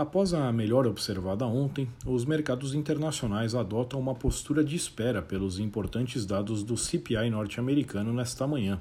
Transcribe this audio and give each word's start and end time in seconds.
Após 0.00 0.32
a 0.32 0.50
melhora 0.50 0.88
observada 0.88 1.44
ontem, 1.44 1.86
os 2.06 2.24
mercados 2.24 2.74
internacionais 2.74 3.54
adotam 3.54 4.00
uma 4.00 4.14
postura 4.14 4.64
de 4.64 4.74
espera 4.74 5.20
pelos 5.20 5.58
importantes 5.58 6.24
dados 6.24 6.62
do 6.62 6.74
CPI 6.74 7.28
norte-americano 7.28 8.10
nesta 8.10 8.46
manhã, 8.46 8.80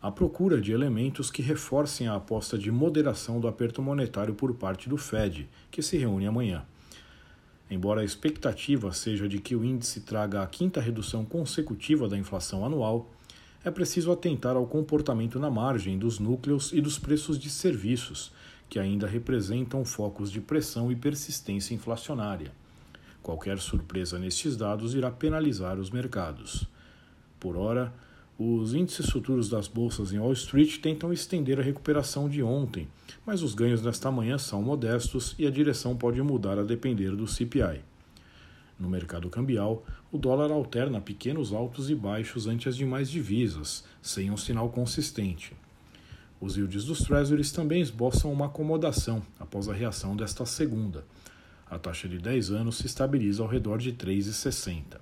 à 0.00 0.10
procura 0.10 0.58
de 0.58 0.72
elementos 0.72 1.30
que 1.30 1.42
reforcem 1.42 2.08
a 2.08 2.14
aposta 2.14 2.56
de 2.56 2.70
moderação 2.70 3.38
do 3.38 3.46
aperto 3.46 3.82
monetário 3.82 4.32
por 4.32 4.54
parte 4.54 4.88
do 4.88 4.96
Fed, 4.96 5.46
que 5.70 5.82
se 5.82 5.98
reúne 5.98 6.26
amanhã. 6.26 6.64
Embora 7.70 8.00
a 8.00 8.04
expectativa 8.04 8.94
seja 8.94 9.28
de 9.28 9.38
que 9.38 9.54
o 9.54 9.62
índice 9.62 10.00
traga 10.00 10.42
a 10.42 10.46
quinta 10.46 10.80
redução 10.80 11.22
consecutiva 11.22 12.08
da 12.08 12.16
inflação 12.16 12.64
anual, 12.64 13.10
é 13.62 13.70
preciso 13.70 14.10
atentar 14.10 14.56
ao 14.56 14.66
comportamento 14.66 15.38
na 15.38 15.50
margem 15.50 15.98
dos 15.98 16.18
núcleos 16.18 16.72
e 16.72 16.80
dos 16.80 16.98
preços 16.98 17.38
de 17.38 17.50
serviços 17.50 18.32
que 18.68 18.78
ainda 18.78 19.06
representam 19.06 19.84
focos 19.84 20.30
de 20.30 20.40
pressão 20.40 20.90
e 20.90 20.96
persistência 20.96 21.74
inflacionária. 21.74 22.52
Qualquer 23.22 23.58
surpresa 23.58 24.18
nestes 24.18 24.56
dados 24.56 24.94
irá 24.94 25.10
penalizar 25.10 25.78
os 25.78 25.90
mercados. 25.90 26.66
Por 27.40 27.56
ora, 27.56 27.92
os 28.38 28.74
índices 28.74 29.08
futuros 29.08 29.48
das 29.48 29.66
bolsas 29.66 30.12
em 30.12 30.18
Wall 30.18 30.32
Street 30.32 30.78
tentam 30.78 31.12
estender 31.12 31.58
a 31.58 31.62
recuperação 31.62 32.28
de 32.28 32.42
ontem, 32.42 32.86
mas 33.24 33.42
os 33.42 33.54
ganhos 33.54 33.80
desta 33.80 34.10
manhã 34.10 34.36
são 34.36 34.62
modestos 34.62 35.34
e 35.38 35.46
a 35.46 35.50
direção 35.50 35.96
pode 35.96 36.20
mudar 36.20 36.58
a 36.58 36.62
depender 36.62 37.12
do 37.12 37.26
CPI. 37.26 37.80
No 38.78 38.90
mercado 38.90 39.30
cambial, 39.30 39.82
o 40.12 40.18
dólar 40.18 40.50
alterna 40.50 41.00
pequenos 41.00 41.52
altos 41.52 41.88
e 41.88 41.94
baixos 41.94 42.46
ante 42.46 42.68
as 42.68 42.76
demais 42.76 43.10
divisas, 43.10 43.84
sem 44.02 44.30
um 44.30 44.36
sinal 44.36 44.68
consistente. 44.68 45.56
Os 46.40 46.56
yields 46.56 46.84
dos 46.84 46.98
Treasuries 47.00 47.50
também 47.50 47.80
esboçam 47.80 48.32
uma 48.32 48.46
acomodação 48.46 49.22
após 49.40 49.68
a 49.68 49.72
reação 49.72 50.14
desta 50.14 50.44
segunda. 50.44 51.04
A 51.68 51.78
taxa 51.78 52.08
de 52.08 52.18
10 52.18 52.50
anos 52.50 52.78
se 52.78 52.86
estabiliza 52.86 53.42
ao 53.42 53.48
redor 53.48 53.78
de 53.78 53.92
3,60. 53.92 54.98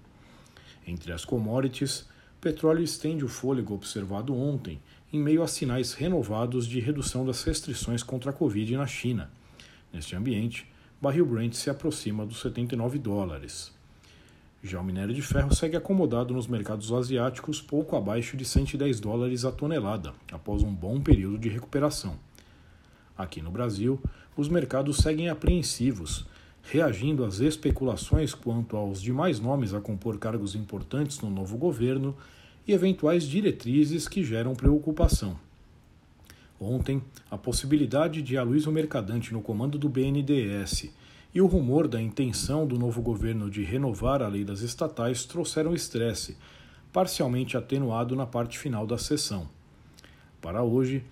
Entre 0.86 1.12
as 1.12 1.24
commodities, 1.24 2.06
petróleo 2.40 2.84
estende 2.84 3.24
o 3.24 3.28
fôlego 3.28 3.74
observado 3.74 4.34
ontem, 4.34 4.78
em 5.12 5.18
meio 5.18 5.42
a 5.42 5.48
sinais 5.48 5.94
renovados 5.94 6.66
de 6.66 6.78
redução 6.78 7.24
das 7.24 7.42
restrições 7.42 8.02
contra 8.02 8.30
a 8.30 8.34
Covid 8.34 8.77
na 8.77 8.86
China. 8.86 9.30
Neste 9.92 10.14
ambiente, 10.14 10.66
barril 11.00 11.24
Brent 11.24 11.55
se 11.55 11.70
aproxima 11.70 12.27
dos 12.27 12.40
79 12.40 12.98
dólares. 12.98 13.72
Já 14.66 14.80
o 14.80 14.84
minério 14.84 15.14
de 15.14 15.20
ferro 15.20 15.54
segue 15.54 15.76
acomodado 15.76 16.32
nos 16.32 16.46
mercados 16.46 16.90
asiáticos, 16.90 17.60
pouco 17.60 17.96
abaixo 17.96 18.34
de 18.34 18.46
110 18.46 18.98
dólares 18.98 19.44
a 19.44 19.52
tonelada, 19.52 20.14
após 20.32 20.62
um 20.62 20.74
bom 20.74 20.98
período 21.02 21.36
de 21.36 21.50
recuperação. 21.50 22.16
Aqui 23.14 23.42
no 23.42 23.50
Brasil, 23.50 24.00
os 24.34 24.48
mercados 24.48 24.96
seguem 24.96 25.28
apreensivos, 25.28 26.24
reagindo 26.62 27.26
às 27.26 27.40
especulações 27.40 28.32
quanto 28.32 28.74
aos 28.74 29.02
demais 29.02 29.38
nomes 29.38 29.74
a 29.74 29.82
compor 29.82 30.18
cargos 30.18 30.54
importantes 30.54 31.20
no 31.20 31.28
novo 31.28 31.58
governo 31.58 32.16
e 32.66 32.72
eventuais 32.72 33.24
diretrizes 33.24 34.08
que 34.08 34.24
geram 34.24 34.55
preocupação. 34.55 35.39
Ontem, 36.58 37.02
a 37.30 37.36
possibilidade 37.36 38.22
de 38.22 38.39
Aloysio 38.39 38.72
Mercadante 38.72 39.30
no 39.30 39.42
comando 39.42 39.77
do 39.77 39.90
BNDES 39.90 40.90
e 41.34 41.40
o 41.40 41.46
rumor 41.46 41.89
da 41.89 42.00
intenção 42.00 42.64
do 42.64 42.78
novo 42.78 43.02
governo 43.02 43.50
de 43.50 43.64
renovar 43.64 44.22
a 44.22 44.28
lei 44.28 44.45
das 44.45 44.61
estatais 44.61 45.24
trouxeram 45.24 45.74
estresse, 45.74 46.36
parcialmente 46.92 47.56
atenuado 47.56 48.14
na 48.14 48.24
parte 48.24 48.56
final 48.56 48.86
da 48.86 48.96
sessão. 48.96 49.48
Para 50.40 50.62
hoje, 50.62 51.05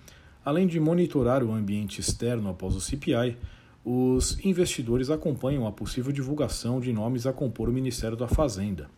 além 0.44 0.69
de 0.69 0.78
monitorar 0.78 1.43
o 1.43 1.53
ambiente 1.53 2.00
externo 2.00 2.50
após 2.50 2.77
o 2.77 2.81
CPI, 2.81 3.37
os 3.84 4.38
investidores 4.44 5.10
acompanham 5.10 5.66
a 5.66 5.72
possível 5.72 6.12
divulgação 6.12 6.78
de 6.78 6.93
nomes 6.93 7.27
a 7.27 7.33
compor 7.33 7.69
o 7.69 7.72
Ministério 7.72 8.16
da 8.16 8.28
Fazenda. 8.28 8.89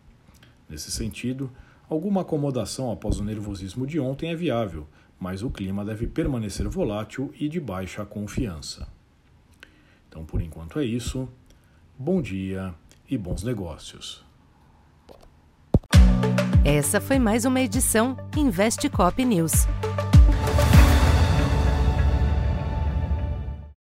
Nesse 0.69 0.91
sentido, 0.91 1.49
alguma 1.89 2.21
acomodação 2.21 2.91
após 2.91 3.19
o 3.19 3.23
nervosismo 3.23 3.87
de 3.87 3.99
ontem 3.99 4.29
é 4.29 4.35
viável, 4.35 4.87
mas 5.19 5.41
o 5.41 5.49
clima 5.49 5.83
deve 5.83 6.05
permanecer 6.05 6.67
volátil 6.67 7.33
e 7.39 7.49
de 7.49 7.59
baixa 7.59 8.05
confiança. 8.05 8.87
Então, 10.15 10.23
por 10.23 10.41
enquanto 10.41 10.79
é 10.79 10.85
isso. 10.85 11.27
Bom 11.99 12.21
dia 12.21 12.73
e 13.09 13.17
bons 13.17 13.43
negócios. 13.43 14.23
Essa 16.63 17.01
foi 17.01 17.19
mais 17.19 17.43
uma 17.43 17.59
edição 17.59 18.15
Investe 18.37 18.89
Cop 18.89 19.25
News. 19.25 19.67